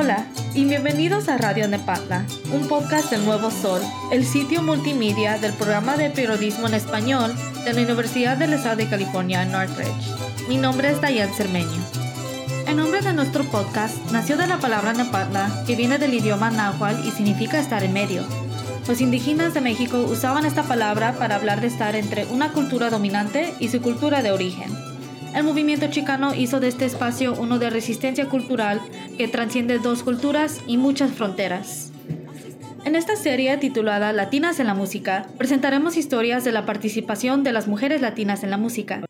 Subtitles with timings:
[0.00, 3.82] Hola y bienvenidos a Radio Nepatla, un podcast del Nuevo Sol,
[4.12, 7.34] el sitio multimedia del programa de periodismo en español
[7.64, 10.46] de la Universidad del Estado de California en Northridge.
[10.48, 11.82] Mi nombre es Dayan Cermeño.
[12.68, 17.04] El nombre de nuestro podcast nació de la palabra Nepatla, que viene del idioma náhuatl
[17.04, 18.22] y significa estar en medio.
[18.86, 23.52] Los indígenas de México usaban esta palabra para hablar de estar entre una cultura dominante
[23.58, 24.70] y su cultura de origen.
[25.34, 28.80] El movimiento chicano hizo de este espacio uno de resistencia cultural
[29.16, 31.92] que transciende dos culturas y muchas fronteras.
[32.84, 37.68] En esta serie titulada Latinas en la Música, presentaremos historias de la participación de las
[37.68, 39.04] mujeres latinas en la música.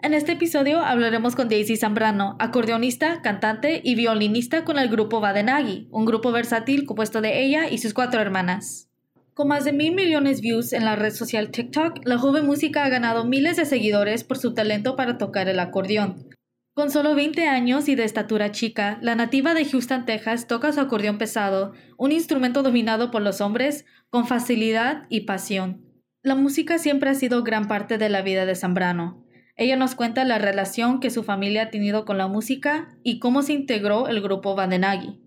[0.00, 5.88] En este episodio hablaremos con Daisy Zambrano, acordeonista, cantante y violinista con el grupo Badenagi,
[5.90, 8.88] un grupo versátil compuesto de ella y sus cuatro hermanas.
[9.34, 12.84] Con más de mil millones de views en la red social TikTok, la joven música
[12.84, 16.28] ha ganado miles de seguidores por su talento para tocar el acordeón.
[16.72, 20.78] Con solo 20 años y de estatura chica, la nativa de Houston, Texas, toca su
[20.78, 25.84] acordeón pesado, un instrumento dominado por los hombres, con facilidad y pasión.
[26.22, 29.26] La música siempre ha sido gran parte de la vida de Zambrano.
[29.56, 33.42] Ella nos cuenta la relación que su familia ha tenido con la música y cómo
[33.42, 35.23] se integró el grupo Vandenagi.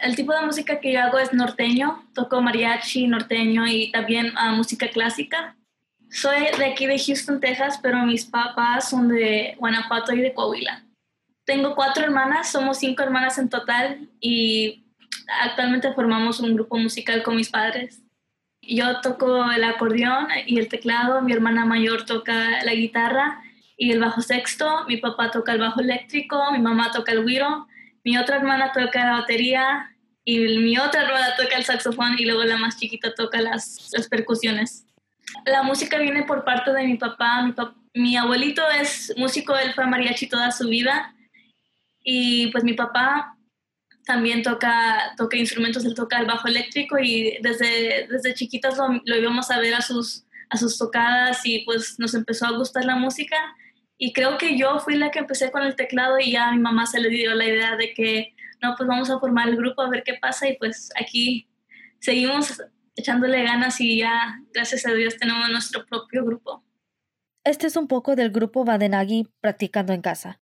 [0.00, 4.52] El tipo de música que yo hago es norteño, toco mariachi, norteño y también ah,
[4.52, 5.56] música clásica.
[6.10, 10.84] Soy de aquí de Houston, Texas, pero mis papás son de Guanajuato y de Coahuila.
[11.44, 14.86] Tengo cuatro hermanas, somos cinco hermanas en total y
[15.42, 18.00] actualmente formamos un grupo musical con mis padres.
[18.62, 23.42] Yo toco el acordeón y el teclado, mi hermana mayor toca la guitarra
[23.76, 27.66] y el bajo sexto, mi papá toca el bajo eléctrico, mi mamá toca el güiro,
[28.04, 32.44] mi otra hermana toca la batería y mi otra hermana toca el saxofón y luego
[32.44, 34.86] la más chiquita toca las, las percusiones.
[35.44, 37.52] La música viene por parte de mi papá.
[37.94, 41.14] mi abuelito es músico, él fue mariachi toda su vida
[42.02, 43.36] y pues mi papá
[44.04, 49.16] también toca, toca instrumentos, él toca el bajo eléctrico y desde, desde chiquitas lo, lo,
[49.16, 52.96] íbamos a ver a sus, a sus tocadas y pues nos empezó a gustar la
[52.96, 53.36] música
[54.02, 56.58] y creo que yo fui la que empecé con el teclado y ya a mi
[56.58, 59.82] mamá se le dio la idea de que no, pues vamos a formar el grupo
[59.82, 61.46] a ver qué pasa y pues aquí
[61.98, 62.62] seguimos
[62.96, 66.64] echándole ganas y ya gracias a Dios tenemos nuestro propio grupo.
[67.44, 70.40] Este es un poco del grupo Badenagi practicando en casa.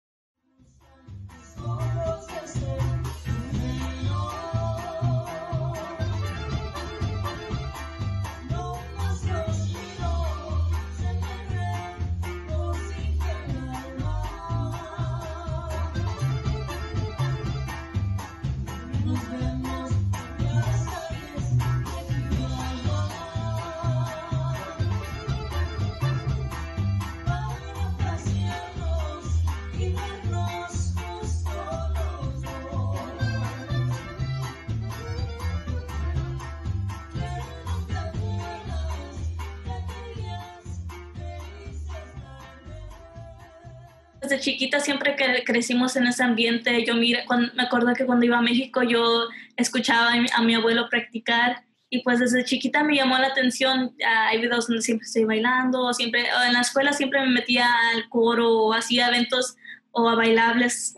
[44.31, 48.37] Desde chiquita siempre que crecimos en ese ambiente, yo mira, me acuerdo que cuando iba
[48.37, 49.27] a México yo
[49.57, 54.67] escuchaba a mi, abuelo practicar y pues desde chiquita me llamó la atención, hay videos
[54.67, 59.09] donde siempre estoy bailando, siempre, en la escuela siempre me metía al coro o hacía
[59.09, 59.57] eventos
[59.91, 60.95] o a bailables.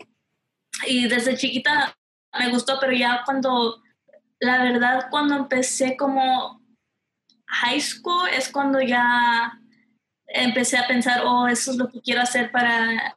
[0.86, 1.96] Y desde chiquita
[2.38, 3.82] me gustó, pero ya cuando,
[4.38, 6.62] la verdad, cuando empecé como
[7.46, 9.58] high school es cuando ya
[10.28, 13.16] empecé a pensar, oh, eso es lo que quiero hacer para,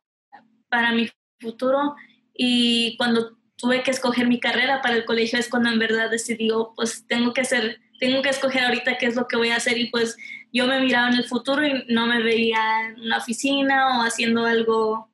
[0.77, 1.95] para mi futuro.
[2.35, 6.51] Y cuando tuve que escoger mi carrera para el colegio es cuando en verdad decidí,
[6.51, 9.55] oh, pues tengo que hacer, tengo que escoger ahorita qué es lo que voy a
[9.55, 9.75] hacer.
[9.79, 10.15] Y pues
[10.53, 14.45] yo me miraba en el futuro y no me veía en una oficina o haciendo
[14.45, 15.09] algo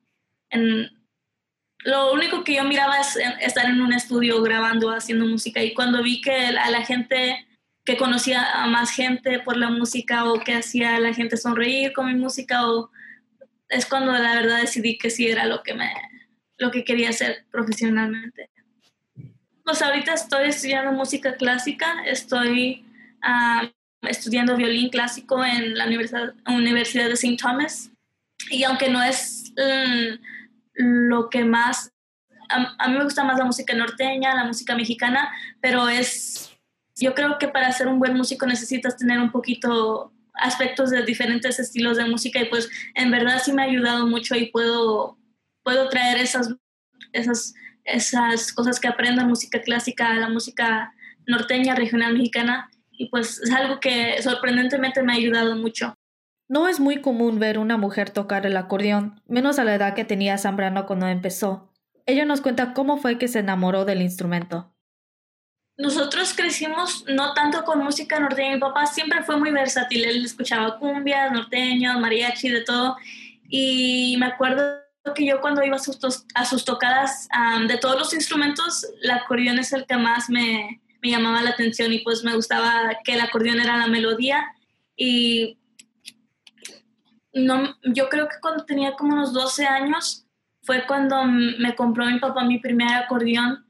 [0.50, 0.90] en...
[1.78, 5.62] Lo único que yo miraba es estar en un estudio grabando, haciendo música.
[5.62, 7.46] Y cuando vi que a la gente
[7.86, 11.94] que conocía a más gente por la música o que hacía a la gente sonreír
[11.94, 12.90] con mi música o
[13.68, 15.92] es cuando la verdad decidí que sí era lo que me
[16.56, 18.48] lo que quería hacer profesionalmente.
[19.64, 22.84] Pues ahorita estoy estudiando música clásica, estoy
[23.22, 23.70] ah,
[24.02, 27.36] estudiando violín clásico en la Universidad, Universidad de St.
[27.36, 27.90] Thomas
[28.50, 31.90] y aunque no es mm, lo que más,
[32.48, 36.54] a mí me gusta más la música norteña, la música mexicana, pero es
[36.96, 41.58] yo creo que para ser un buen músico necesitas tener un poquito aspectos de diferentes
[41.58, 45.16] estilos de música y pues en verdad sí me ha ayudado mucho y puedo,
[45.62, 46.54] puedo traer esas,
[47.12, 47.54] esas,
[47.84, 50.92] esas cosas que aprendo en música clásica la música
[51.26, 55.94] norteña, regional mexicana y pues es algo que sorprendentemente me ha ayudado mucho.
[56.48, 60.04] No es muy común ver una mujer tocar el acordeón, menos a la edad que
[60.04, 61.72] tenía Zambrano cuando empezó.
[62.06, 64.73] ella nos cuenta cómo fue que se enamoró del instrumento.
[65.76, 68.54] Nosotros crecimos no tanto con música norteña.
[68.54, 70.04] Mi papá siempre fue muy versátil.
[70.04, 72.96] Él escuchaba cumbias, norteños, mariachi, de todo.
[73.48, 74.84] Y me acuerdo
[75.14, 75.98] que yo cuando iba a sus,
[76.34, 77.28] a sus tocadas
[77.66, 81.92] de todos los instrumentos, el acordeón es el que más me, me, llamaba la atención
[81.92, 84.44] y pues me gustaba que el acordeón era la melodía.
[84.96, 85.58] Y
[87.32, 90.24] no, yo creo que cuando tenía como unos 12 años
[90.62, 93.63] fue cuando me compró mi papá mi primer acordeón.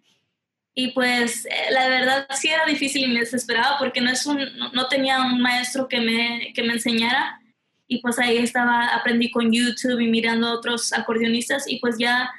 [0.77, 4.41] Y pues eh, la verdad sí era difícil y me desesperaba porque no, es un,
[4.73, 7.41] no tenía un maestro que me, que me enseñara.
[7.87, 11.71] Y pues ahí estaba, aprendí con YouTube y mirando a otros acordeonistas.
[11.71, 12.33] Y pues ya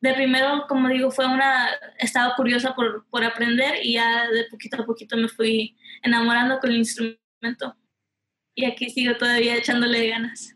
[0.00, 1.68] de primero, como digo, fue una,
[1.98, 6.70] estaba curiosa por, por aprender y ya de poquito a poquito me fui enamorando con
[6.70, 7.76] el instrumento.
[8.54, 10.54] Y aquí sigo todavía echándole ganas.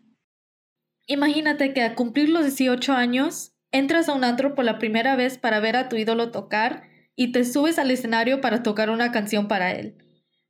[1.07, 5.39] Imagínate que al cumplir los 18 años, entras a un antro por la primera vez
[5.39, 9.49] para ver a tu ídolo tocar y te subes al escenario para tocar una canción
[9.49, 9.97] para él.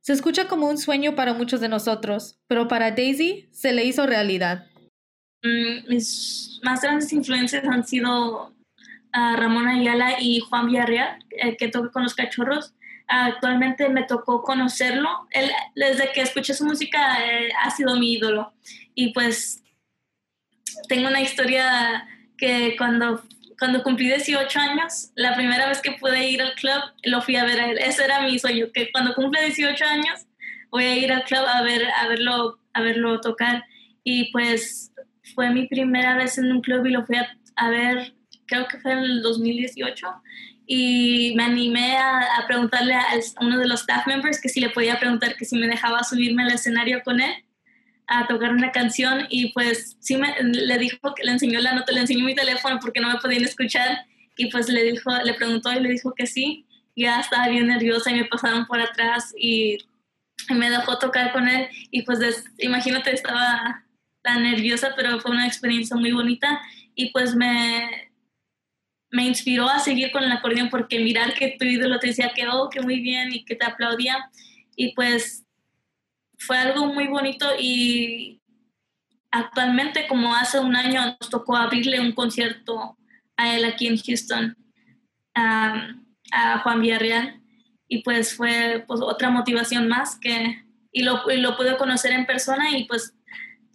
[0.01, 4.05] Se escucha como un sueño para muchos de nosotros, pero para Daisy se le hizo
[4.05, 4.67] realidad.
[5.41, 11.69] Mm, mis más grandes influencias han sido uh, Ramón Ayala y Juan Villarreal, eh, que
[11.69, 12.73] toca con los cachorros.
[13.07, 15.27] actualmente me tocó conocerlo.
[15.31, 18.53] Él, desde que escuché su música, eh, ha sido mi ídolo.
[18.95, 19.63] Y pues
[20.87, 22.07] tengo una historia
[22.37, 23.23] que cuando
[23.59, 27.45] cuando cumplí 18 años, la primera vez que pude ir al club, lo fui a
[27.45, 27.77] ver a él.
[27.77, 30.25] Ese era mi sueño, que cuando cumple 18 años
[30.69, 33.63] voy a ir al club a, ver, a, verlo, a verlo tocar.
[34.03, 34.91] Y pues
[35.33, 38.13] fue mi primera vez en un club y lo fui a, ver,
[38.45, 40.07] creo que fue en el 2018.
[40.67, 43.05] Y me animé a, a preguntarle a,
[43.41, 46.43] uno de los staff members que si le podía preguntar que si me dejaba subirme
[46.43, 47.44] al escenario con él
[48.07, 51.91] a tocar una canción y pues sí me, le dijo que le enseñó la nota,
[51.91, 54.05] le enseñó mi teléfono porque no me podían escuchar
[54.37, 56.65] y pues le dijo, le preguntó y le dijo que sí.
[56.95, 59.77] Ya estaba bien nerviosa y me pasaron por atrás y,
[60.49, 62.19] me dejó tocar con él y pues
[62.59, 63.83] imagínate estaba
[64.21, 66.61] tan nerviosa pero fue una experiencia muy bonita
[66.93, 68.11] y pues me,
[69.11, 72.47] me inspiró a seguir con el acordeón porque mirar que tu ídolo te decía que
[72.49, 74.29] oh, que muy bien y que te aplaudía
[74.75, 75.44] y pues
[76.39, 78.41] fue algo muy bonito y
[79.31, 82.97] actualmente, como hace un año, nos tocó abrirle un concierto
[83.37, 84.57] a él aquí en Houston,
[85.33, 87.41] a Juan Villarreal,
[87.87, 92.77] y pues fue pues, otra motivación más que, y lo, lo pude conocer en persona
[92.77, 93.13] y pues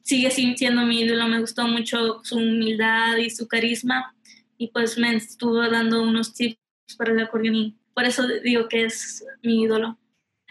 [0.02, 4.14] sigue siendo mi ídolo, me gustó mucho su humildad y su carisma,
[4.56, 6.58] y pues me estuvo dando unos tips
[6.96, 9.99] para el acordeón y por eso digo que es mi ídolo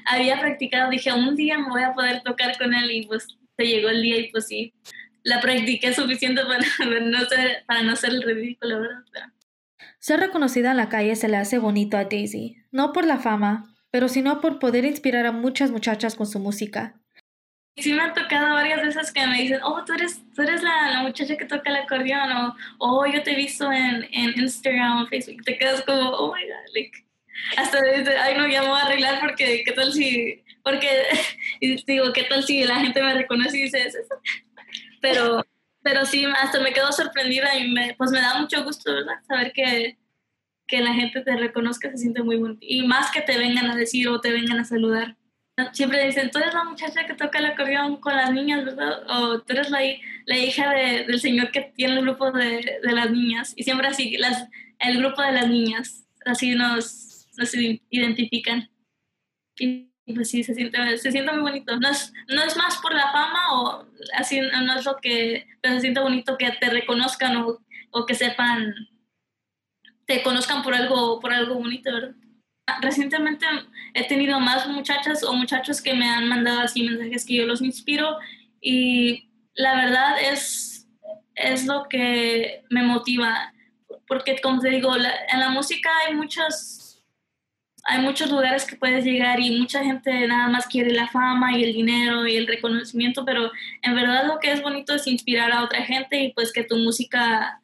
[0.10, 3.66] había practicado, dije, un día me voy a poder tocar con él y pues se
[3.66, 4.74] llegó el día y pues sí,
[5.24, 9.04] la practiqué suficiente para no ser, para no ser el ridículo, ¿verdad?
[10.00, 13.76] Ser reconocida en la calle se le hace bonito a Daisy, no por la fama,
[13.92, 16.96] pero sino por poder inspirar a muchas muchachas con su música.
[17.78, 20.64] Sí me han tocado varias de esas que me dicen, oh, tú eres, tú eres
[20.64, 24.40] la, la muchacha que toca el acordeón, o oh, yo te he visto en, en
[24.40, 27.06] Instagram o Facebook, te quedas como, oh my god, like,
[27.58, 30.90] hasta dice, ay no, ya me voy a arreglar porque qué tal si, porque
[31.88, 33.98] digo, qué tal si la gente me reconoce y dice eso.
[35.02, 35.46] Pero,
[35.82, 39.16] pero sí, hasta me quedo sorprendida y me, pues me da mucho gusto, ¿verdad?
[39.28, 39.98] Saber que,
[40.68, 42.60] que la gente te reconozca se siente muy bonito.
[42.62, 45.16] Y más que te vengan a decir o te vengan a saludar.
[45.74, 49.04] Siempre dicen, tú eres la muchacha que toca el acordeón con las niñas, ¿verdad?
[49.10, 49.80] O tú eres la,
[50.26, 53.54] la hija de, del señor que tiene el grupo de, de las niñas.
[53.58, 54.48] Y siempre así, las,
[54.80, 56.06] el grupo de las niñas.
[56.26, 57.09] Así nos,
[57.46, 58.70] se identifican.
[59.58, 61.78] Y pues sí, se siente, se siente muy bonito.
[61.80, 63.86] No es, no es más por la fama o
[64.18, 67.60] así, no es lo que, pero se siente bonito que te reconozcan o,
[67.92, 68.74] o que sepan,
[70.06, 72.16] te conozcan por algo, por algo bonito, ¿verdad?
[72.82, 73.46] Recientemente
[73.94, 77.62] he tenido más muchachas o muchachos que me han mandado así mensajes que yo los
[77.62, 78.18] inspiro
[78.62, 80.88] y la verdad es,
[81.36, 83.54] es lo que me motiva
[84.10, 86.89] porque como te digo, en la música hay muchas
[87.90, 91.64] hay muchos lugares que puedes llegar y mucha gente nada más quiere la fama y
[91.64, 95.64] el dinero y el reconocimiento, pero en verdad lo que es bonito es inspirar a
[95.64, 97.62] otra gente y pues que tu música,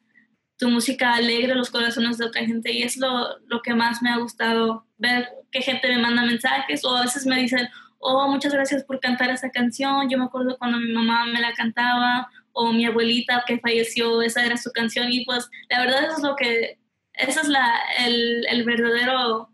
[0.58, 4.10] tu música alegre los corazones de otra gente y es lo, lo que más me
[4.10, 7.68] ha gustado ver que gente me manda mensajes o a veces me dicen,
[8.00, 11.52] oh, muchas gracias por cantar esa canción, yo me acuerdo cuando mi mamá me la
[11.52, 16.16] cantaba o mi abuelita que falleció, esa era su canción y pues la verdad eso
[16.16, 16.80] es lo que,
[17.12, 19.50] esa es la, el, el verdadero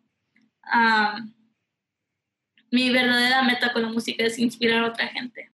[2.71, 5.51] mi verdadera meta con la música es inspirar a otra gente.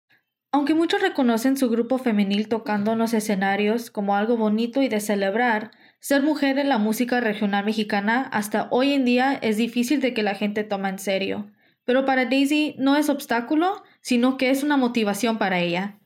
[0.53, 5.01] Aunque muchos reconocen su grupo femenil tocando en los escenarios como algo bonito y de
[5.01, 5.71] celebrar,
[6.07, 10.23] Ser mujer en la música regional mexicana hasta hoy en día es difícil de que
[10.23, 11.51] la gente tome en serio,
[11.85, 15.99] pero para Daisy no es obstáculo, sino que es una motivación para ella.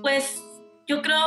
[0.00, 0.42] Pues
[0.86, 1.20] yo creo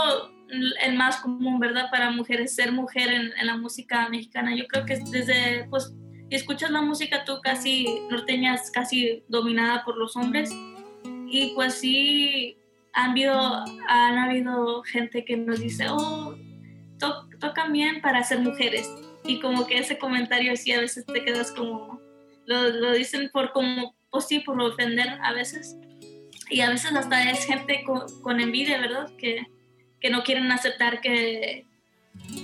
[0.82, 1.92] el más común, ¿verdad?
[1.92, 4.56] Para mujeres, ser mujer en, la música mexicana.
[4.56, 5.94] Yo creo que desde, pues,
[6.36, 10.52] escuchas la música tú casi norteñas, casi dominada por los hombres.
[11.28, 12.58] Y pues sí,
[12.94, 16.36] han habido, han habido gente que nos dice, oh,
[17.40, 18.90] tocan bien para ser mujeres.
[19.26, 22.00] Y como que ese comentario sí a veces te quedas como,
[22.46, 25.76] lo, lo dicen por como, pues sí, por ofender a veces.
[26.50, 27.84] Y a veces hasta es gente
[28.22, 29.10] con, envidia, ¿verdad?
[29.18, 29.48] Que,
[30.00, 31.66] que, no quieren aceptar que,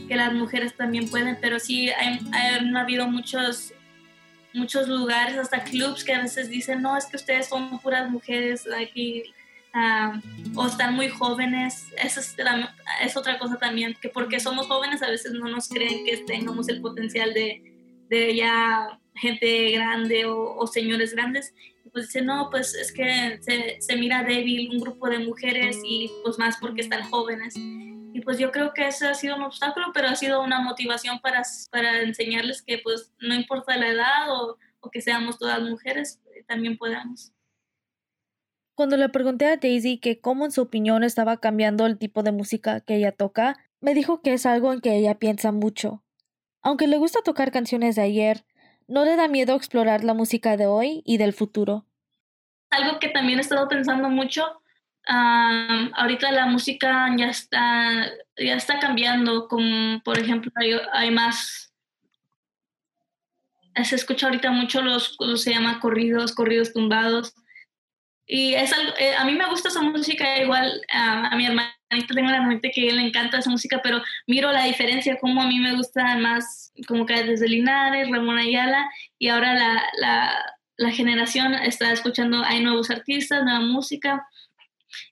[0.07, 3.73] que las mujeres también pueden, pero sí hay, han habido muchos
[4.53, 8.67] muchos lugares, hasta clubs que a veces dicen, no, es que ustedes son puras mujeres
[8.75, 9.23] aquí,
[9.71, 10.19] Ah,
[10.55, 12.35] o están muy jóvenes, eso es,
[13.03, 16.69] es, otra cosa también, que porque somos jóvenes a veces no nos creen que tengamos
[16.69, 17.61] el potencial de,
[18.09, 21.53] de ya gente grande o, señores grandes.
[21.93, 23.39] pues dicen, no, pues es que
[23.79, 27.53] se, mira débil un grupo de mujeres y pues más porque están jóvenes.
[28.13, 31.19] Y pues yo creo que ese ha sido un obstáculo, pero ha sido una motivación
[31.19, 36.21] para, para enseñarles que pues no importa la edad o, o que seamos todas mujeres,
[36.47, 37.31] también podemos.
[38.73, 42.31] Cuando le pregunté a Daisy que cómo en su opinión estaba cambiando el tipo de
[42.31, 46.03] música que ella toca, me dijo que es algo en que ella piensa mucho.
[46.61, 48.45] Aunque le gusta tocar canciones de ayer,
[48.87, 51.85] no le da miedo explorar la música de hoy y del futuro.
[52.69, 54.61] Algo que también he estado pensando mucho,
[55.07, 60.51] ahorita la música ya está, ya está cambiando, como por ejemplo
[60.93, 61.73] hay, más,
[63.83, 67.33] se escucha ahorita mucho los, se llama corridos, corridos tumbados,
[68.27, 71.73] y es algo, eh, a mí me gusta esa música igual, a mi hermanita
[72.13, 75.59] tengo la mente que le encanta esa música, pero miro la diferencia, como a mí
[75.59, 78.87] me gusta más, como que desde Linares, Ramón Ayala,
[79.17, 84.27] y ahora la, la, la generación está escuchando, hay nuevos artistas, nueva música,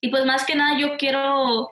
[0.02, 1.72] y pues más que nada yo quiero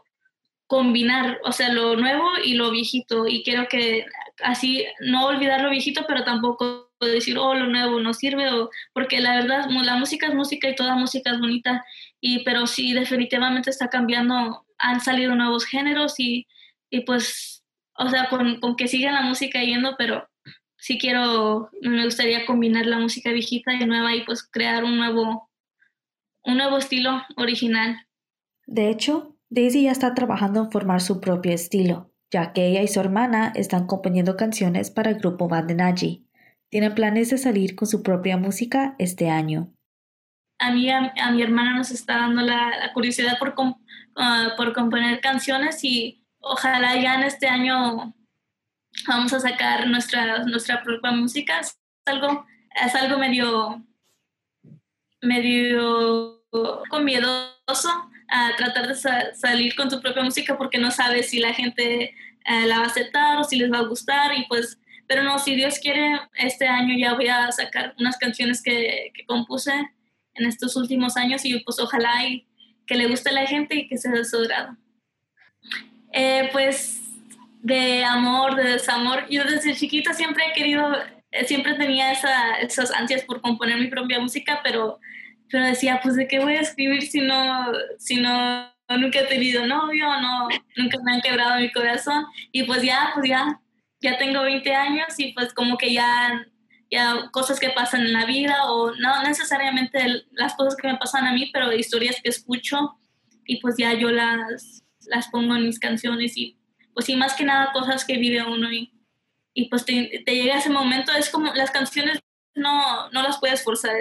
[0.68, 4.06] combinar, o sea, lo nuevo y lo viejito, y quiero que
[4.44, 9.20] así no olvidar lo viejito, pero tampoco decir, oh, lo nuevo no sirve, o, porque
[9.20, 11.86] la verdad, la música es música y toda música es bonita,
[12.20, 16.48] y, pero sí, definitivamente está cambiando, han salido nuevos géneros y,
[16.90, 17.64] y pues,
[17.98, 20.28] o sea, con, con que siga la música yendo, pero
[20.78, 25.50] sí quiero, me gustaría combinar la música viejita y nueva y pues crear un nuevo,
[26.46, 28.08] un nuevo estilo original.
[28.66, 32.88] De hecho, Daisy ya está trabajando en formar su propio estilo, ya que ella y
[32.88, 36.26] su hermana están componiendo canciones para el grupo Bandenaji
[36.76, 39.72] tiene planes de salir con su propia música este año.
[40.60, 43.56] A mí, a, mi hermana nos está dando la, curiosidad por,
[44.18, 48.14] ah, por componer canciones y ojalá ya en este año
[49.08, 51.60] vamos a sacar nuestra, nuestra propia música.
[51.60, 52.46] Es algo,
[52.86, 53.82] es algo medio,
[55.22, 56.44] medio
[56.90, 57.90] con miedoso
[58.30, 58.96] a tratar de
[59.36, 62.14] salir con tu propia música porque no sabes si la gente
[62.46, 65.38] eh, la va a aceptar o si les va a gustar y pues pero no,
[65.38, 69.72] si Dios quiere, este año ya voy a sacar unas canciones que, que compuse
[70.34, 72.48] en estos últimos años y pues ojalá y
[72.88, 74.76] que le guste a la gente y que sea de su grado.
[76.12, 77.02] Eh, pues
[77.62, 80.92] de amor, de desamor, yo desde chiquita siempre he querido,
[81.46, 85.00] siempre tenía esa, esas ansias por componer mi propia música, pero,
[85.50, 89.66] pero decía, pues de qué voy a escribir si no, si no, nunca he tenido
[89.66, 93.60] novio, no, nunca me han quebrado mi corazón y pues ya, pues ya
[94.06, 96.46] ya tengo 20 años y pues como que ya,
[96.92, 101.26] ya cosas que pasan en la vida o no necesariamente las cosas que me pasan
[101.26, 103.00] a mí, pero historias que escucho
[103.46, 106.58] y pues ya yo las, las pongo en mis canciones y
[106.94, 108.92] pues sí, más que nada cosas que vive uno y,
[109.56, 112.20] y pues te, te llega ese momento, es como las canciones
[112.54, 113.96] no, no las puedes forzar,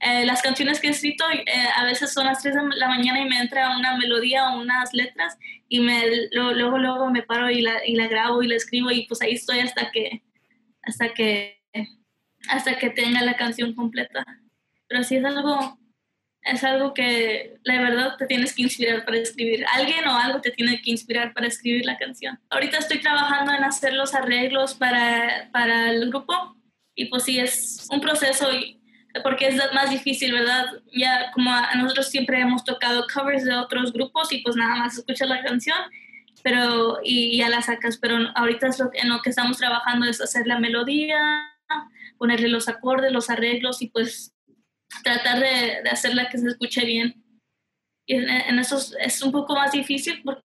[0.00, 1.44] eh, las canciones que he escrito eh,
[1.76, 4.94] a veces son las 3 de la mañana y me entra una melodía o unas
[4.94, 5.36] letras
[5.68, 9.06] y me, luego, luego me paro y la, y la grabo y la escribo y
[9.06, 10.22] pues ahí estoy hasta que,
[10.82, 11.60] hasta que,
[12.48, 14.24] hasta que tenga la canción completa.
[14.88, 15.78] Pero sí es algo,
[16.42, 19.64] es algo que la verdad te tienes que inspirar para escribir.
[19.74, 22.38] Alguien o algo te tiene que inspirar para escribir la canción.
[22.50, 26.56] Ahorita estoy trabajando en hacer los arreglos para, para el grupo
[26.94, 28.80] y pues sí es un proceso y
[29.22, 30.66] porque es más difícil, ¿verdad?
[30.92, 35.28] Ya como nosotros siempre hemos tocado covers de otros grupos y pues nada más escuchas
[35.28, 35.76] la canción
[36.42, 40.20] pero y ya la sacas, pero ahorita es lo, en lo que estamos trabajando es
[40.20, 41.18] hacer la melodía,
[42.18, 44.32] ponerle los acordes, los arreglos y pues
[45.02, 47.24] tratar de, de hacerla que se escuche bien.
[48.06, 50.42] Y en, eso es un poco más difícil porque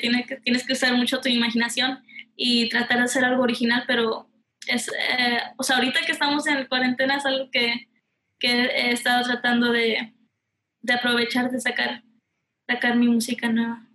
[0.00, 2.04] tiene que, tienes que usar mucho tu imaginación,
[2.36, 4.28] y tratar de hacer algo original, pero
[4.68, 7.88] es, eh, o sea, ahorita que estamos en cuarentena es algo que,
[8.38, 10.14] que he estado tratando de,
[10.82, 12.04] de aprovechar, de sacar,
[12.68, 13.88] sacar mi música nueva.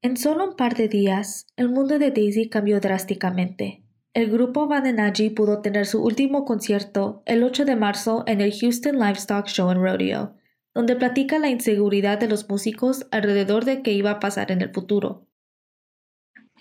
[0.00, 3.82] En solo un par de días, el mundo de Daisy cambió drásticamente.
[4.14, 8.98] El grupo Vadenaji pudo tener su último concierto el 8 de marzo en el Houston
[8.98, 10.34] Livestock Show and Rodeo,
[10.74, 14.72] donde platica la inseguridad de los músicos alrededor de qué iba a pasar en el
[14.72, 15.26] futuro.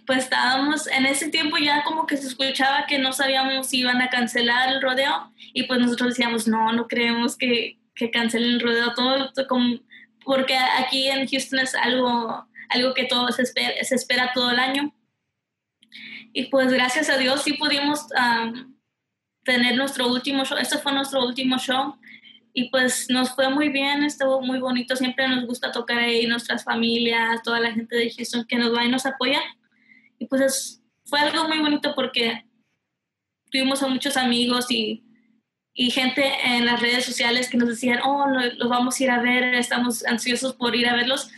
[0.06, 4.01] Pues estábamos, en ese tiempo ya como que se escuchaba que no sabíamos si iban
[4.01, 8.62] a cancelar el rodeo y pues nosotros decíamos, no, no creemos que, que cancelen el
[8.62, 9.80] rodeo, todo, como,
[10.24, 14.60] porque aquí en Houston es algo, algo que todo se espera, se espera todo el
[14.60, 14.94] año.
[16.38, 18.06] Y pues gracias a Dios sí pudimos
[19.44, 21.96] tener nuestro último show, este fue nuestro último show
[22.53, 26.63] y pues nos fue muy bien, estuvo muy bonito, siempre nos gusta tocar ahí, nuestras
[26.63, 29.41] familias, toda la gente de Houston que nos va y nos apoya.
[30.20, 32.46] Y pues fue algo muy bonito porque
[33.50, 35.03] tuvimos a muchos amigos y,
[35.74, 39.24] y gente en las redes sociales que nos decían, oh, los vamos a ir a
[39.24, 41.32] ver, estamos ansiosos por ir a verlos.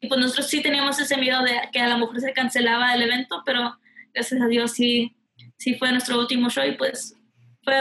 [0.00, 3.02] Y pues nosotros sí teníamos ese miedo de que a lo mejor se cancelaba el
[3.02, 3.76] evento, pero
[4.12, 5.16] gracias a Dios sí,
[5.58, 7.14] sí fue nuestro último show y pues
[7.62, 7.74] fue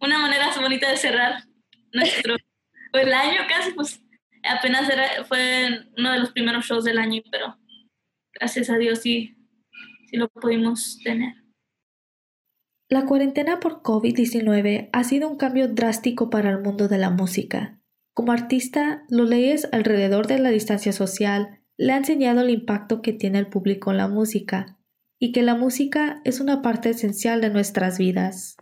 [0.00, 1.44] una manera bonita de cerrar
[1.92, 2.36] nuestro
[2.92, 4.02] el año casi, pues
[4.42, 7.56] apenas era, fue uno de los primeros shows del año, pero
[8.32, 9.36] gracias a Dios sí,
[10.08, 11.34] sí lo pudimos tener.
[12.90, 17.78] La cuarentena por COVID-19 ha sido un cambio drástico para el mundo de la música.
[18.14, 23.12] Como artista, lo lees alrededor de la distancia social le ha enseñado el impacto que
[23.12, 24.77] tiene el público en la música
[25.18, 28.56] y que la música es una parte esencial de nuestras vidas.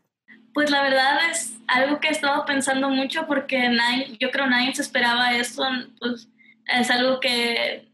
[0.54, 4.74] Pues la verdad es algo que he estado pensando mucho porque nadie, yo creo nadie
[4.74, 5.62] se esperaba eso,
[5.98, 6.28] pues
[6.66, 7.88] es algo que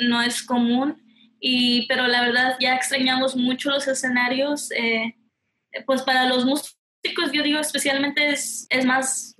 [0.00, 1.00] no es común,
[1.40, 5.16] y, pero la verdad ya extrañamos mucho los escenarios, eh,
[5.86, 9.36] pues para los músicos yo digo especialmente es, es más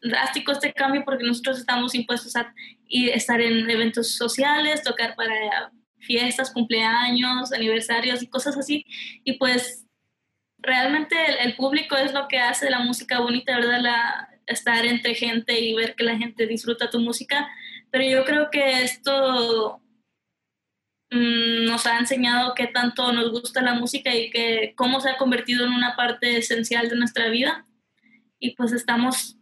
[0.00, 2.52] drástico este cambio porque nosotros estamos impuestos a
[2.88, 5.70] estar en eventos sociales, tocar para
[6.02, 8.84] fiestas, cumpleaños, aniversarios y cosas así,
[9.24, 9.86] y pues
[10.58, 13.80] realmente el, público es lo que hace la música bonita, ¿verdad?
[13.80, 17.48] La, estar entre gente y ver que la gente disfruta tu música.
[17.90, 19.80] Pero yo creo que esto
[21.10, 25.16] mm, nos ha enseñado qué tanto nos gusta la música y que cómo se ha
[25.16, 27.66] convertido en una parte esencial de nuestra vida.
[28.38, 29.36] Y pues estamos,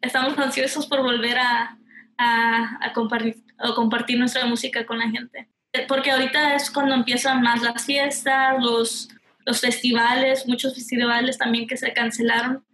[0.00, 1.78] estamos ansiosos por volver a,
[2.18, 5.48] a compartir, a compartir nuestra música con la gente.
[5.86, 9.08] Porque ahorita es cuando empiezan más las fiestas, los,
[9.44, 12.64] los festivales, muchos festivales también que se cancelaron.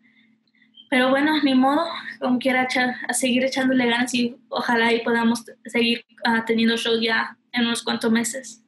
[0.90, 1.84] Pero bueno, ni modo,
[2.20, 7.00] como quiera echar, a seguir echándole ganas y ojalá y podamos seguir ah, teniendo shows
[7.02, 8.62] ya en unos cuantos meses.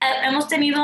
[0.00, 0.82] Eh, hemos tenido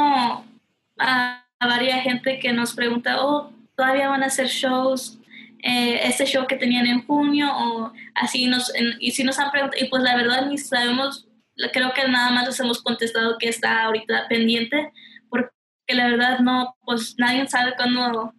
[0.98, 5.18] a, varias gente que nos pregunta, oh, todavía van a hacer shows,
[5.62, 9.82] eh, este show que tenían en junio o así nos, y si nos han preguntado,
[9.82, 11.25] y pues la verdad ni sabemos,
[11.72, 14.92] creo que nada más les hemos contestado que está ahorita pendiente,
[15.86, 18.34] que la verdad no, pues nadie sabe cuándo,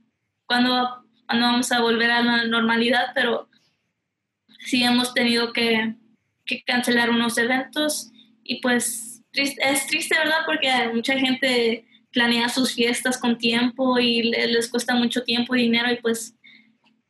[0.45, 3.49] cuándo, vamos a volver a la normalidad, pero
[4.65, 5.95] sí hemos tenido que,
[6.45, 8.12] que cancelar unos eventos
[8.43, 10.39] y pues es triste, ¿verdad?
[10.45, 15.91] Porque mucha gente planea sus fiestas con tiempo y les cuesta mucho tiempo y dinero
[15.91, 16.36] y pues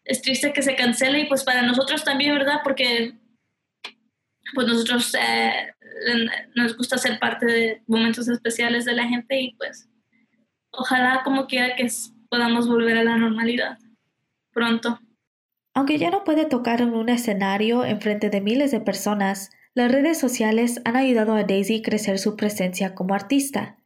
[0.04, 2.60] es triste que se cancele y pues para nosotros también, ¿verdad?
[2.63, 3.13] Porque
[4.54, 5.74] pues nosotros eh,
[6.55, 9.89] nos gusta ser parte de momentos especiales de la gente y pues
[10.71, 11.88] ojalá como quiera que
[12.29, 13.77] podamos volver a la normalidad
[14.51, 14.99] pronto.
[15.73, 19.91] Aunque ya no puede tocar en un escenario en frente de miles de personas, las
[19.91, 23.77] redes sociales han ayudado a Daisy a crecer su presencia como artista.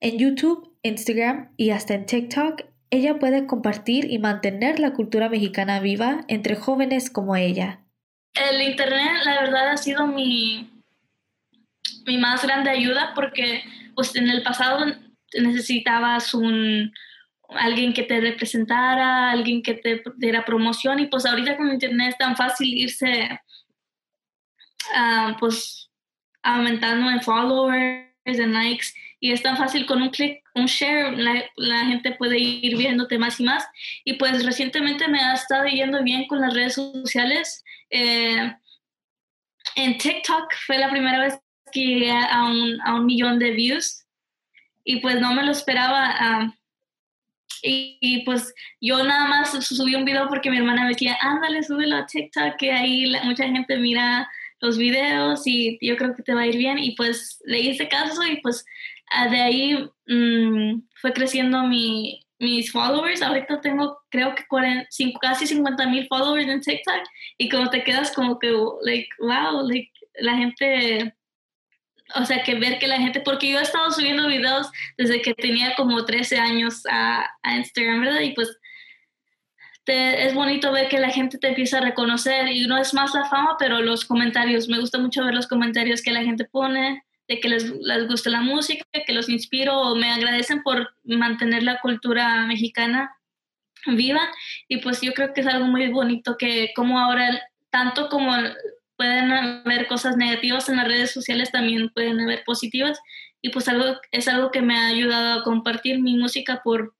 [0.00, 5.80] En YouTube, Instagram y hasta en TikTok, ella puede compartir y mantener la cultura mexicana
[5.80, 7.80] viva entre jóvenes como ella.
[8.34, 10.71] El Internet, la verdad, ha sido mi,
[12.06, 14.86] mi más grande ayuda porque pues, en el pasado
[15.34, 16.92] necesitabas un
[17.48, 22.18] alguien que te representara, alguien que te diera promoción y pues ahorita con internet es
[22.18, 23.40] tan fácil irse
[24.94, 25.90] uh, pues
[26.42, 28.86] aumentando en followers, en likes
[29.20, 33.38] y es tan fácil con un clic, un share, la, gente puede ir viéndote más
[33.38, 33.64] y más
[34.04, 37.62] y pues recientemente me ha estado yendo bien con las redes sociales.
[37.90, 38.52] Eh,
[39.76, 41.38] en TikTok fue la primera vez
[41.72, 44.04] que llegué a un, a un millón de views
[44.84, 46.54] y pues no me lo esperaba.
[47.62, 51.96] y, pues yo nada más subí un video porque mi hermana me decía, ándale, súbelo
[51.96, 54.28] a TikTok, que ahí mucha gente mira
[54.60, 56.78] los videos y yo creo que te va a ir bien.
[56.78, 58.64] Y pues le hice caso y pues
[59.10, 63.22] ah, de ahí mm, fue creciendo mi, mis followers.
[63.22, 64.44] Ahorita tengo creo que
[65.20, 67.02] casi 50 mil followers en TikTok
[67.38, 71.14] y como te quedas como que, like, wow, like, la gente
[72.14, 75.34] o sea, que ver que la gente, porque yo he estado subiendo videos desde que
[75.34, 78.20] tenía como 13 años a, a Instagram, ¿verdad?
[78.20, 78.58] Y pues
[79.86, 83.24] es bonito ver que la gente te empieza a reconocer y no es más la
[83.24, 87.40] fama, pero los comentarios, me gusta mucho ver los comentarios que la gente pone, de
[87.40, 91.80] que les, les gusta la música, que los inspiro o me agradecen por mantener la
[91.80, 93.16] cultura mexicana
[93.86, 94.20] viva
[94.68, 98.32] y pues yo creo que es algo muy bonito que como ahora tanto como
[99.02, 103.00] pueden haber cosas negativas en las redes sociales, también pueden haber positivas.
[103.40, 106.94] Y pues algo, es algo que me ha ayudado a compartir mi música por,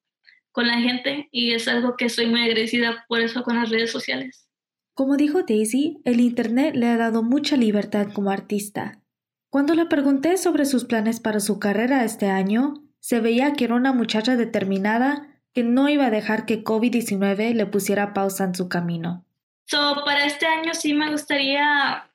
[0.51, 3.93] con la gente y es algo que estoy muy agradecida por eso con las redes
[3.93, 4.49] sociales.
[4.95, 9.01] Como dijo Daisy, el Internet le ha dado mucha libertad como artista.
[9.49, 13.77] Cuando le pregunté sobre sus planes para su carrera este año, se veía que era
[13.77, 18.69] una muchacha determinada que no iba a dejar que COVID-19 le pusiera pausa en su
[18.69, 19.25] camino.
[19.67, 22.11] So, para este año sí me gustaría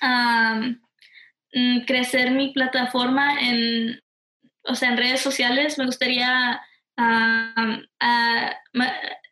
[0.00, 4.00] mm, crecer mi plataforma en,
[4.64, 5.78] o sea, en redes sociales.
[5.78, 6.60] Me gustaría,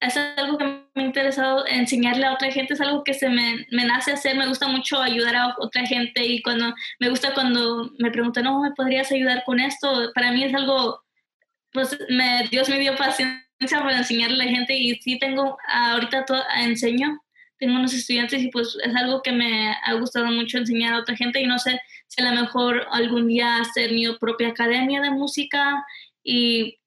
[0.01, 3.67] es algo que me ha interesado enseñarle a otra gente, es algo que se me,
[3.71, 4.37] me, nace hacer.
[4.37, 8.61] Me gusta mucho ayudar a otra gente y cuando me gusta cuando me preguntan, no,
[8.61, 10.11] ¿me podrías ayudar con esto?
[10.15, 11.03] Para mí es algo,
[11.73, 11.97] pues
[12.51, 17.21] Dios me dio paciencia para enseñarle a la gente y sí tengo, ahorita todo, enseño,
[17.59, 21.17] tengo unos estudiantes y pues es algo que me ha gustado mucho enseñar a otra
[21.17, 25.11] gente y no sé si a lo mejor algún día hacer mi propia academia de
[25.11, 25.85] música
[26.25, 26.79] y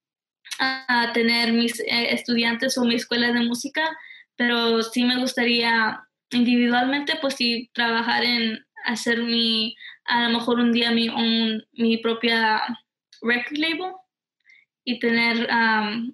[0.59, 3.97] a tener mis eh, estudiantes o mi escuela de música,
[4.35, 10.71] pero sí me gustaría individualmente pues sí trabajar en hacer mi, a lo mejor un
[10.71, 11.09] día mi,
[11.73, 12.61] mi propia
[13.21, 13.93] record label
[14.87, 15.49] y tener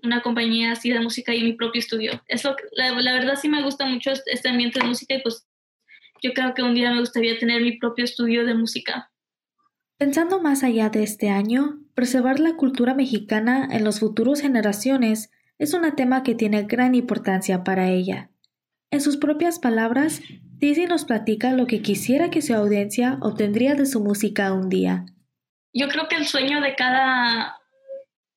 [0.01, 2.23] una compañía así de música y mi propio estudio.
[2.27, 5.45] Eso, la, la, verdad sí me gusta mucho este, ambiente de música y pues
[6.23, 9.11] yo creo que un día me gustaría tener mi propio estudio de música.
[9.97, 15.73] Pensando más allá de este año, preservar la cultura mexicana en las futuras generaciones es
[15.73, 18.31] un tema que tiene gran importancia para ella.
[18.89, 20.21] En sus propias palabras,
[20.57, 25.05] Dizzy nos platica lo que quisiera que su audiencia obtendría de su música un día.
[25.73, 27.60] Yo creo que el sueño de cada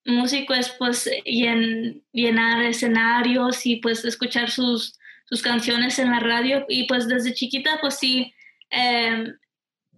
[0.04, 6.64] músico es pues llenar escenarios y pues escuchar sus, sus canciones en la radio.
[6.68, 8.34] Y pues desde chiquita pues sí
[8.70, 9.34] em,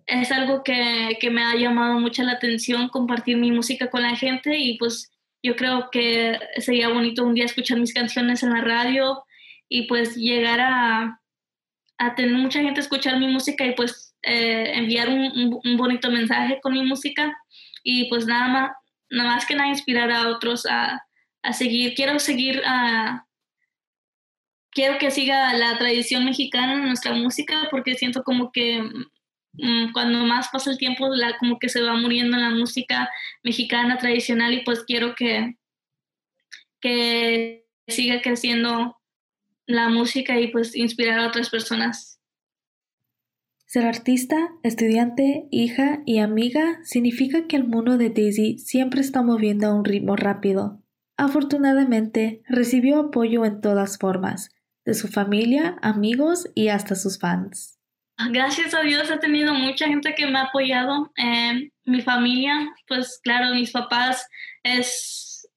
[0.07, 4.17] es algo que, que, me ha llamado mucho la atención compartir mi música con la
[4.17, 4.57] gente.
[4.59, 9.25] Y pues yo creo que sería bonito un día escuchar mis canciones en la radio
[9.69, 11.21] y pues llegar a,
[11.99, 16.61] a tener mucha gente escuchar mi música y pues eh, enviar un, un bonito mensaje
[16.63, 17.37] con mi música.
[17.83, 18.71] Y pues nada más
[19.11, 21.03] nada más que nada inspirar a otros a,
[21.53, 21.95] seguir.
[21.95, 23.27] Quiero seguir a...
[24.71, 28.83] Quiero que siga la tradición mexicana en nuestra música porque siento como que
[29.53, 33.09] mm, cuando más pasa el tiempo, la, como que se va muriendo la música
[33.43, 35.57] mexicana tradicional y pues quiero que,
[36.81, 38.97] que siga creciendo
[39.67, 42.16] la música y pues inspirar a otras personas.
[43.67, 49.67] Ser artista, estudiante, hija y amiga significa que el mundo de Daisy siempre está moviendo
[49.67, 50.81] a un ritmo rápido.
[51.17, 54.51] Afortunadamente, recibió apoyo en todas formas,
[54.85, 57.77] de su familia, amigos y hasta sus fans.
[58.31, 61.13] Gracias a Dios he tenido mucha gente que me ha apoyado.
[61.17, 64.29] Eh, mi familia, pues claro, mis papás,
[64.63, 65.49] es,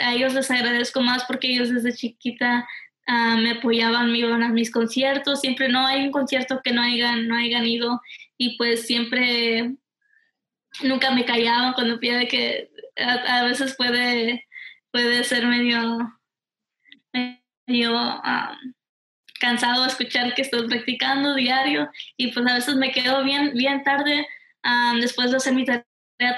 [0.00, 2.66] a ellos les agradezco más porque ellos desde chiquita
[3.08, 6.82] Ah, me apoyaban, me iban a mis conciertos, siempre no hay un concierto que no
[6.82, 8.00] hayan, no hayan ido
[8.36, 9.76] y pues siempre,
[10.82, 14.44] nunca me callaban cuando pide que a, veces puede,
[14.90, 16.18] puede ser medio,
[17.66, 18.22] medio
[19.40, 24.26] cansado escuchar que estoy practicando diario y pues a veces me quedo bien, bien tarde
[25.00, 25.84] después de hacer mi tarea,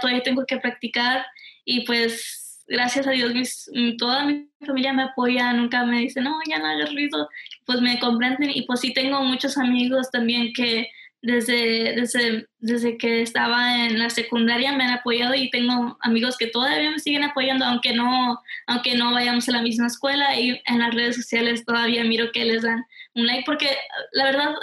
[0.01, 1.25] todavía tengo que practicar
[1.65, 6.59] y pues gracias a Dios, toda mi familia me apoya, nunca me dice, no, ya
[6.59, 7.29] no hagas ruido,
[7.65, 10.89] pues me comprenden y pues sí tengo muchos amigos también que
[11.21, 16.47] desde, desde, desde que estaba en la secundaria me han apoyado y tengo amigos que
[16.47, 20.79] todavía me siguen apoyando, aunque no, aunque no vayamos a la misma escuela y en
[20.79, 23.77] las redes sociales todavía miro que les dan un like, porque
[24.13, 24.55] la verdad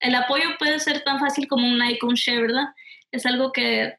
[0.00, 2.66] el apoyo puede ser tan fácil como un like un share, ¿verdad?
[3.10, 3.96] Es algo que,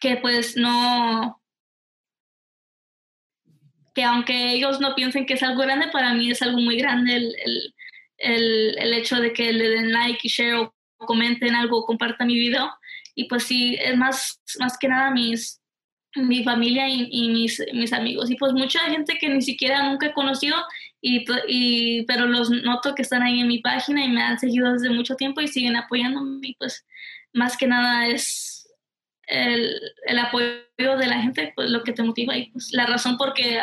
[0.00, 1.41] que pues no,
[3.94, 7.16] que aunque ellos no piensen que es algo grande, para mí es algo muy grande
[7.16, 7.36] el,
[8.18, 12.28] el, el, hecho de que le den like y share o comenten algo o compartan
[12.28, 12.70] mi video.
[13.14, 15.60] y pues sí, es más, más que nada mis,
[16.14, 18.30] mi familia y, mis, mis, amigos.
[18.30, 20.56] Y pues mucha gente que ni siquiera nunca he conocido,
[21.00, 24.72] y, y, pero los noto que están ahí en mi página y me han seguido
[24.72, 26.48] desde mucho tiempo y siguen apoyándome.
[26.48, 26.86] Y pues
[27.32, 28.51] más que nada es
[29.32, 29.74] el,
[30.06, 33.32] el apoyo de la gente, pues lo que te motiva y pues la razón por
[33.34, 33.60] qué,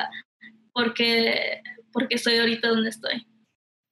[0.74, 3.26] porque, porque estoy ahorita donde estoy.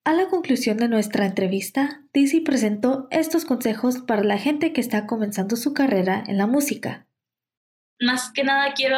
[0.03, 5.05] A la conclusión de nuestra entrevista, Daisy presentó estos consejos para la gente que está
[5.05, 7.07] comenzando su carrera en la música.
[7.99, 8.97] Más que nada quiero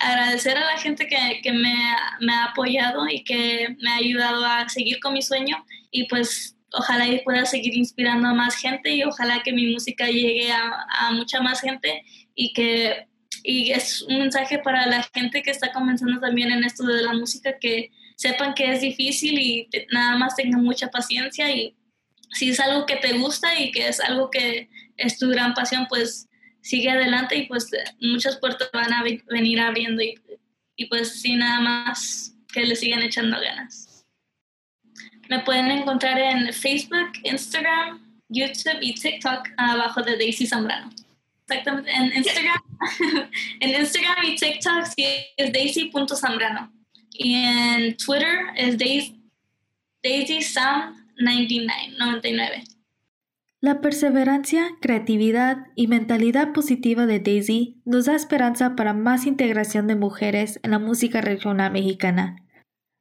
[0.00, 4.98] agradecer a la gente que, me, ha apoyado y que me ha ayudado a seguir
[5.00, 9.42] con mi sueño y pues ojalá y pueda seguir inspirando a más gente y ojalá
[9.42, 12.02] que mi música llegue a, mucha más gente
[12.34, 13.06] y que
[13.42, 17.12] y es un mensaje para la gente que está comenzando también en esto de la
[17.12, 21.76] música que sepan que es difícil y nada más tengan mucha paciencia y
[22.30, 25.86] si es algo que te gusta y que es algo que es tu gran pasión,
[25.88, 26.28] pues
[26.62, 30.14] sigue adelante y pues muchas puertas van a venir abriendo y,
[30.76, 33.83] y pues sí, nada más que le sigan echando ganas.
[35.28, 40.90] Me pueden encontrar en Facebook, Instagram, YouTube y TikTok abajo de Daisy Zambrano.
[41.46, 42.62] Exactamente, en Instagram,
[43.60, 45.04] en Instagram y TikTok sí
[45.36, 46.72] es daisy.zambrano.
[47.10, 52.64] Y en Twitter es Daisy, Sam 99.
[53.60, 59.96] La perseverancia, creatividad y mentalidad positiva de Daisy nos da esperanza para más integración de
[59.96, 62.43] mujeres en la música regional mexicana.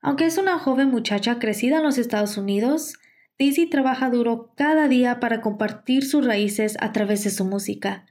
[0.04, 2.96] Aunque es una joven muchacha crecida en los Estados Unidos,
[3.40, 8.06] Daisy trabaja duro cada día para compartir sus raíces a través de su música.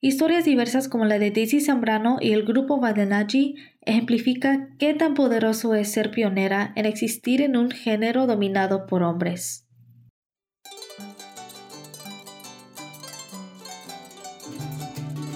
[0.00, 5.74] Historias diversas como la de Daisy Zambrano y el grupo Badenaji ejemplifica qué tan poderoso
[5.74, 9.68] es ser pionera en existir en un género dominado por hombres.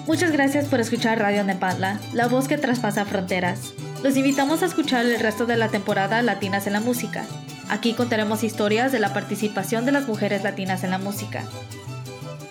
[0.07, 3.75] Muchas gracias por escuchar Radio Nepantla, la voz que traspasa fronteras.
[4.03, 7.27] Los invitamos a escuchar el resto de la temporada Latinas en la Música.
[7.69, 11.43] Aquí contaremos historias de la participación de las mujeres latinas en la música.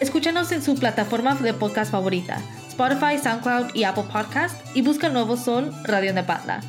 [0.01, 5.37] Escúchanos en su plataforma de podcast favorita, Spotify, SoundCloud y Apple Podcast, y busca Nuevo
[5.37, 6.59] Sol Radio Nepantla.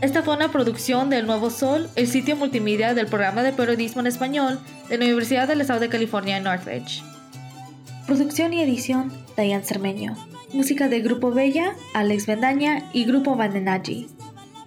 [0.00, 4.06] Esta fue una producción del Nuevo Sol, el sitio multimedia del programa de periodismo en
[4.06, 7.02] español de la Universidad del Estado de California en Northridge.
[8.06, 10.31] Producción y edición, Diane Cermeño.
[10.52, 14.08] Música de Grupo Bella, Alex Vendaña y Grupo Vandenaji.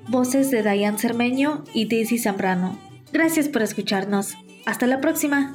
[0.07, 2.79] Voces de Diane Cermeño y Daisy Zambrano.
[3.13, 4.33] Gracias por escucharnos.
[4.65, 5.53] Hasta la próxima.